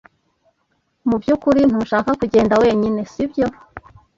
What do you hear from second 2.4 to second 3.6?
wenyine, sibyo?